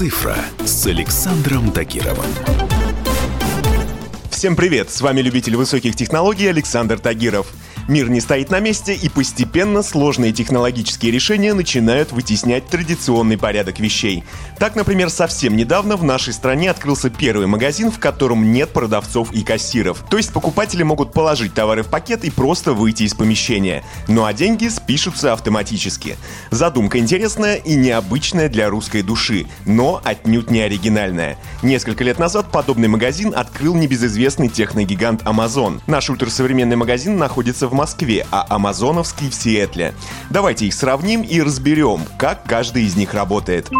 «Цифра» 0.00 0.34
с 0.64 0.86
Александром 0.86 1.70
Тагировым. 1.72 2.24
Всем 4.30 4.56
привет! 4.56 4.88
С 4.88 5.02
вами 5.02 5.20
любитель 5.20 5.56
высоких 5.56 5.94
технологий 5.94 6.46
Александр 6.46 6.98
Тагиров– 6.98 7.48
Мир 7.90 8.08
не 8.08 8.20
стоит 8.20 8.50
на 8.50 8.60
месте, 8.60 8.94
и 8.94 9.08
постепенно 9.08 9.82
сложные 9.82 10.30
технологические 10.30 11.10
решения 11.10 11.54
начинают 11.54 12.12
вытеснять 12.12 12.68
традиционный 12.68 13.36
порядок 13.36 13.80
вещей. 13.80 14.22
Так, 14.60 14.76
например, 14.76 15.10
совсем 15.10 15.56
недавно 15.56 15.96
в 15.96 16.04
нашей 16.04 16.32
стране 16.32 16.70
открылся 16.70 17.10
первый 17.10 17.48
магазин, 17.48 17.90
в 17.90 17.98
котором 17.98 18.52
нет 18.52 18.70
продавцов 18.70 19.32
и 19.32 19.42
кассиров. 19.42 20.04
То 20.08 20.18
есть 20.18 20.32
покупатели 20.32 20.84
могут 20.84 21.12
положить 21.12 21.52
товары 21.52 21.82
в 21.82 21.88
пакет 21.88 22.22
и 22.22 22.30
просто 22.30 22.74
выйти 22.74 23.02
из 23.02 23.14
помещения. 23.14 23.82
Ну 24.06 24.24
а 24.24 24.32
деньги 24.34 24.68
спишутся 24.68 25.32
автоматически. 25.32 26.16
Задумка 26.52 27.00
интересная 27.00 27.56
и 27.56 27.74
необычная 27.74 28.48
для 28.48 28.70
русской 28.70 29.02
души, 29.02 29.46
но 29.66 30.00
отнюдь 30.04 30.52
не 30.52 30.60
оригинальная. 30.60 31.38
Несколько 31.64 32.04
лет 32.04 32.20
назад 32.20 32.52
подобный 32.52 32.86
магазин 32.86 33.32
открыл 33.34 33.74
небезызвестный 33.74 34.46
техногигант 34.46 35.22
Amazon. 35.22 35.80
Наш 35.88 36.08
ультрасовременный 36.08 36.76
магазин 36.76 37.16
находится 37.16 37.66
в 37.66 37.79
Москве, 37.80 38.26
а 38.30 38.44
амазоновский 38.50 39.30
в 39.30 39.34
Сиэтле. 39.34 39.94
Давайте 40.28 40.66
их 40.66 40.74
сравним 40.74 41.22
и 41.22 41.40
разберем, 41.40 42.02
как 42.18 42.44
каждый 42.44 42.84
из 42.84 42.94
них 42.94 43.14
работает. 43.14 43.70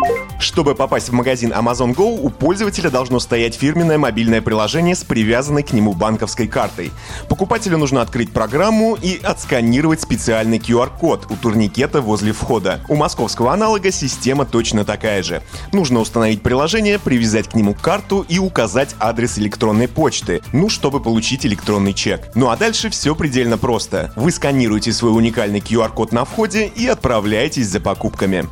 Чтобы 0.41 0.75
попасть 0.75 1.11
в 1.11 1.13
магазин 1.13 1.53
Amazon 1.53 1.95
Go, 1.95 2.19
у 2.19 2.31
пользователя 2.31 2.89
должно 2.89 3.21
стоять 3.21 3.55
фирменное 3.55 3.99
мобильное 3.99 4.41
приложение 4.41 4.95
с 4.95 5.05
привязанной 5.05 5.63
к 5.63 5.75
нему 5.75 5.93
банковской 5.93 6.49
картой. 6.49 6.93
Покупателю 7.29 7.77
нужно 7.77 8.01
открыть 8.01 8.33
программу 8.33 8.95
и 8.95 9.21
отсканировать 9.23 10.01
специальный 10.01 10.57
QR-код 10.57 11.27
у 11.29 11.37
турникета 11.37 12.01
возле 12.01 12.33
входа. 12.33 12.81
У 12.89 12.97
московского 12.97 13.53
аналога 13.53 13.93
система 13.93 14.47
точно 14.47 14.87
такая 14.87 15.23
же. 15.23 15.43
Нужно 15.73 16.01
установить 16.01 16.41
приложение, 16.41 16.99
привязать 16.99 17.49
к 17.49 17.55
нему 17.55 17.75
карту 17.75 18.25
и 18.27 18.39
указать 18.39 18.97
адрес 18.99 19.39
электронной 19.39 19.89
почты, 19.89 20.41
ну, 20.55 20.71
чтобы 20.71 21.01
получить 21.01 21.45
электронный 21.45 21.93
чек. 21.93 22.31
Ну 22.35 22.49
а 22.49 22.57
дальше 22.57 22.89
все 22.89 23.15
предельно 23.15 23.59
просто 23.59 23.80
просто. 23.81 24.13
Вы 24.15 24.31
сканируете 24.31 24.93
свой 24.93 25.17
уникальный 25.17 25.61
QR-код 25.61 26.13
на 26.13 26.27
входе 26.27 26.67
и 26.67 26.87
отправляетесь 26.87 27.69
за 27.69 27.81
покупками. 27.81 28.47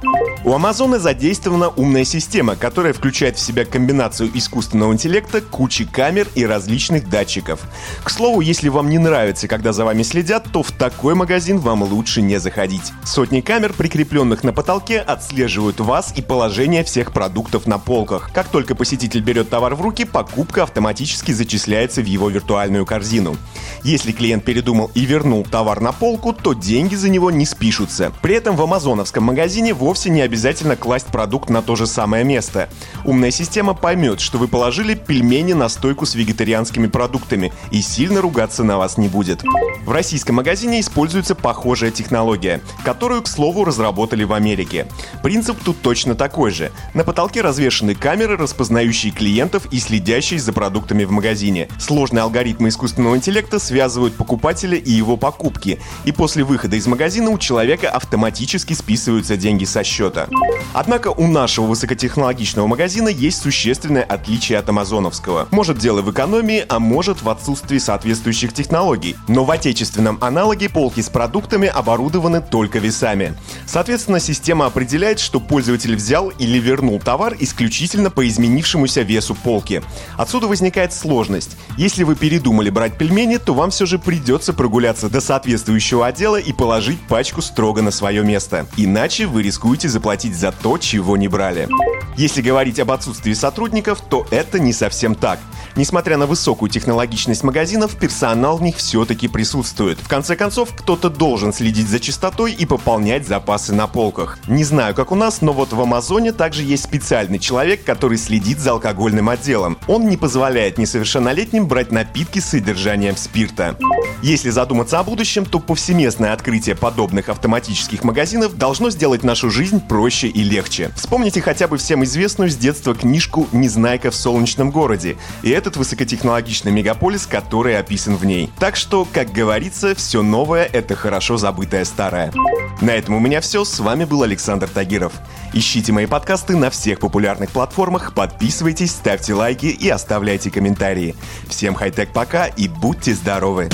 У 0.45 0.55
Амазона 0.55 0.99
задействована 0.99 1.69
умная 1.69 2.05
система, 2.05 2.55
которая 2.55 2.93
включает 2.93 3.37
в 3.37 3.41
себя 3.41 3.65
комбинацию 3.65 4.31
искусственного 4.33 4.93
интеллекта, 4.93 5.41
кучи 5.41 5.85
камер 5.85 6.29
и 6.35 6.47
различных 6.47 7.11
датчиков. 7.11 7.61
К 8.05 8.09
слову, 8.09 8.41
если 8.41 8.69
вам 8.69 8.89
не 8.89 8.99
нравится, 8.99 9.49
когда 9.49 9.73
за 9.73 9.85
вами 9.85 10.03
следят, 10.03 10.47
то 10.53 10.63
в 10.63 10.71
такой 10.71 11.15
магазин 11.15 11.59
вам 11.59 11.83
лучше 11.83 12.23
не 12.23 12.39
заходить. 12.39 12.93
Сотни 13.05 13.41
камер, 13.41 13.75
прикрепленных 13.75 14.45
на 14.45 14.53
потолке, 14.53 15.01
отслеживают 15.01 15.81
вас 15.81 16.15
и 16.17 16.23
положение 16.23 16.85
всех 16.85 17.13
продуктов 17.13 17.67
на 17.67 17.79
полках. 17.79 18.31
Как 18.33 18.49
только 18.49 18.75
посетитель 18.75 19.21
берет 19.21 19.51
товар 19.51 19.75
в 19.75 19.83
руки, 19.83 20.05
покупка 20.05 20.63
автоматически 20.63 21.33
зачисляется 21.33 22.01
в 22.01 22.07
его 22.07 22.31
виртуальную 22.31 22.87
корзину. 22.87 23.37
Если 23.83 24.13
клиент 24.13 24.45
передумал 24.45 24.91
и 24.95 25.01
вернул 25.19 25.43
товар 25.43 25.81
на 25.81 25.91
полку, 25.91 26.33
то 26.33 26.53
деньги 26.53 26.95
за 26.95 27.09
него 27.09 27.33
не 27.33 27.45
спишутся. 27.45 28.13
При 28.23 28.37
этом 28.37 28.55
в 28.55 28.63
амазоновском 28.63 29.25
магазине 29.25 29.75
вовсе 29.75 30.11
не 30.11 30.21
обязательно 30.21 30.77
класть 30.77 31.09
продукт 31.09 31.51
на 31.51 31.61
то 31.61 31.75
же 31.75 31.89
самое 31.89 32.23
место. 32.23 32.69
Умная 33.05 33.33
система 33.33 33.75
поймет, 33.75 34.21
что 34.21 34.39
вы 34.39 34.47
положили 34.47 34.95
пельмени 34.95 35.55
на 35.55 35.69
стойку 35.69 36.07
с 36.07 36.15
вегетарианскими 36.15 36.87
продуктами 36.87 37.53
и 37.73 37.83
сильно 37.83 38.21
ругаться 38.21 38.63
на 38.63 38.79
вас 38.79 38.97
не 38.97 39.09
будет. 39.09 39.43
В 39.85 39.91
российском 39.91 40.37
магазине 40.37 40.79
используется 40.79 41.35
похожая 41.35 41.91
технология, 41.91 42.61
которую, 42.85 43.23
к 43.23 43.27
слову, 43.27 43.65
разработали 43.65 44.23
в 44.23 44.33
Америке. 44.33 44.87
Принцип 45.25 45.57
тут 45.65 45.83
точно 45.83 46.15
такой 46.15 46.53
же. 46.53 46.71
На 46.95 47.03
потолке 47.03 47.41
развешаны 47.41 47.97
камеры, 47.97 48.37
распознающие 48.37 49.13
клиентов 49.13 49.67
и 49.73 49.81
следящие 49.81 50.39
за 50.39 50.53
продуктами 50.53 51.03
в 51.03 51.11
магазине. 51.11 51.69
Сложные 51.81 52.23
алгоритмы 52.23 52.69
искусственного 52.69 53.17
интеллекта 53.17 53.59
связывают 53.59 54.15
покупателя 54.15 54.77
и 54.77 54.93
его 54.93 55.08
покупки, 55.17 55.81
и 56.05 56.13
после 56.13 56.45
выхода 56.45 56.77
из 56.77 56.87
магазина 56.87 57.31
у 57.31 57.39
человека 57.39 57.89
автоматически 57.89 58.75
списываются 58.75 59.37
деньги 59.37 59.65
со 59.65 59.85
счета. 59.85 60.29
Однако 60.73 61.09
у 61.09 61.27
нашего 61.27 61.67
высокотехнологичного 61.67 62.67
магазина 62.67 63.09
есть 63.09 63.41
существенное 63.41 64.03
отличие 64.03 64.59
от 64.59 64.69
амазоновского. 64.69 65.49
Может 65.51 65.79
дело 65.79 66.03
в 66.03 66.11
экономии, 66.11 66.65
а 66.69 66.79
может 66.79 67.23
в 67.23 67.29
отсутствии 67.29 67.79
соответствующих 67.79 68.53
технологий. 68.53 69.17
Но 69.29 69.45
в 69.45 69.51
отечественном 69.51 70.19
аналоге 70.21 70.69
полки 70.69 71.01
с 71.01 71.09
продуктами 71.09 71.69
оборудованы 71.69 72.41
только 72.41 72.79
весами. 72.79 73.35
Соответственно, 73.67 74.21
система 74.21 74.67
определяет, 74.67 75.21
что 75.21 75.41
пользователь 75.41 75.97
взял 75.97 76.31
или 76.31 76.59
вернул 76.59 77.01
товар 77.01 77.37
исключительно 77.39 78.11
по 78.11 78.27
изменившемуся 78.27 79.03
весу 79.03 79.35
полки. 79.35 79.83
Отсюда 80.17 80.47
возникает 80.49 80.93
сложность. 80.93 81.57
Если 81.77 82.05
вы 82.05 82.15
передумали 82.15 82.71
брать 82.71 82.99
пельмени, 82.99 83.37
то 83.37 83.55
вам 83.55 83.71
все 83.71 83.87
же 83.87 83.99
придется 83.99 84.53
прогуляться 84.53 84.98
до 85.03 85.21
соответствующего 85.21 86.07
отдела 86.07 86.37
и 86.37 86.53
положить 86.53 87.01
пачку 87.09 87.43
строго 87.43 87.83
на 87.83 87.91
свое 87.91 88.25
место. 88.25 88.67
Иначе 88.77 89.27
вы 89.27 89.43
рискуете 89.43 89.89
заплатить 89.89 90.09
платить 90.09 90.35
за 90.35 90.53
то, 90.53 90.79
чего 90.79 91.17
не 91.17 91.29
брали. 91.29 91.69
Если 92.19 92.43
говорить 92.43 92.81
об 92.81 92.91
отсутствии 92.91 93.33
сотрудников, 93.33 94.01
то 94.01 94.27
это 94.33 94.59
не 94.59 94.73
совсем 94.73 95.15
так. 95.15 95.39
Несмотря 95.77 96.17
на 96.17 96.27
высокую 96.27 96.69
технологичность 96.69 97.45
магазинов, 97.45 97.97
персонал 97.97 98.57
в 98.57 98.63
них 98.63 98.79
все-таки 98.79 99.29
присутствует. 99.29 100.01
В 100.01 100.09
конце 100.09 100.35
концов, 100.35 100.71
кто-то 100.77 101.11
должен 101.11 101.53
следить 101.53 101.89
за 101.89 102.01
чистотой 102.01 102.51
и 102.51 102.67
пополнять 102.67 103.29
запасы 103.29 103.73
на 103.73 103.87
полках. 103.87 104.41
Не 104.49 104.65
знаю, 104.65 104.97
как 104.97 105.13
у 105.13 105.15
нас, 105.15 105.43
но 105.43 105.53
вот 105.53 105.73
в 105.73 105.81
Амазоне 105.81 106.33
также 106.33 106.65
есть 106.65 106.83
специальный 106.83 107.39
человек, 107.39 107.85
который 107.85 108.19
следит 108.19 108.59
за 108.59 108.73
алкогольным 108.73 109.29
отделом. 109.29 109.79
Он 109.87 110.09
не 110.09 110.17
позволяет 110.17 110.77
несовершеннолетним 110.77 111.69
брать 111.69 111.93
напитки 111.93 112.41
с 112.41 112.47
содержанием 112.47 113.17
спирта. 113.17 113.79
Если 114.21 114.51
задуматься 114.51 114.99
о 114.99 115.05
будущем, 115.05 115.47
то 115.47 115.61
повсеместное 115.61 116.33
открытие 116.33 116.75
подобных 116.75 117.29
автоматических 117.29 118.03
магазинов 118.03 118.59
должно 118.59 118.91
сделать 118.91 119.23
нашу 119.23 119.49
жизнь 119.49 119.81
проще 119.81 120.27
и 120.27 120.43
легче. 120.43 120.91
Вспомните 120.97 121.41
хотя 121.41 121.69
бы 121.69 121.77
всем 121.77 122.03
известную 122.09 122.51
с 122.51 122.57
детства 122.57 122.95
книжку 122.95 123.47
«Незнайка 123.53 124.11
в 124.11 124.15
солнечном 124.15 124.71
городе» 124.71 125.17
и 125.43 125.51
этот 125.51 125.77
высокотехнологичный 125.77 126.73
мегаполис, 126.73 127.27
который 127.27 127.79
описан 127.79 128.17
в 128.17 128.25
ней. 128.25 128.51
Так 128.59 128.75
что, 128.75 129.07
как 129.13 129.31
говорится, 129.31 129.95
все 129.95 130.23
новое— 130.23 130.65
это 130.73 130.97
хорошо 130.97 131.37
забытое 131.37 131.85
старое. 131.85 132.33
На 132.81 132.91
этом 132.91 133.15
у 133.15 133.21
меня 133.21 133.41
все. 133.41 133.65
С 133.65 133.79
вами 133.79 134.05
был 134.05 134.23
Александр 134.23 134.69
Тагиров. 134.69 135.13
Ищите 135.53 135.93
мои 135.93 136.07
подкасты 136.07 136.57
на 136.57 136.71
всех 136.71 136.99
популярных 136.99 137.51
платформах, 137.51 138.15
подписывайтесь, 138.15 138.91
ставьте 138.91 139.35
лайки 139.35 139.67
и 139.67 139.89
оставляйте 139.89 140.51
комментарии. 140.51 141.15
Всем 141.49 141.75
хай-тек 141.75 142.13
пока 142.13 142.47
и 142.47 142.69
будьте 142.69 143.15
здоровы! 143.15 143.69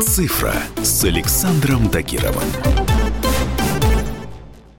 «Цифра» 0.00 0.54
с 0.82 1.04
Александром 1.04 1.88
Тагировым. 1.88 2.85